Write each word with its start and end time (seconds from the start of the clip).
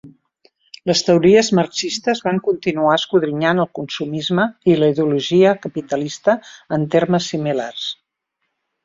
Les 0.91 1.01
teories 1.09 1.49
marxistes 1.57 2.21
van 2.27 2.39
continuar 2.47 2.93
escodrinyant 3.01 3.61
el 3.65 3.69
consumisme 3.81 4.47
i 4.73 4.79
la 4.79 4.89
ideologia 4.95 5.53
capitalista 5.67 6.37
en 6.79 6.89
termes 6.97 7.29
similars. 7.35 7.85